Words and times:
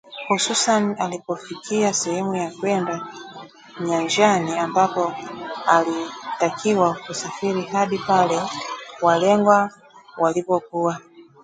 hususan 0.27 0.95
alipofikia 0.99 1.93
sehemu 1.93 2.35
ya 2.35 2.51
kwenda 2.59 3.07
nyanjani 3.79 4.57
ambapo 4.59 5.13
alitakiwa 5.67 6.97
kusafiri 7.07 7.61
hadi 7.61 7.97
pale 7.97 8.41
walengwa 9.01 9.71
walipokuwa 10.17 11.01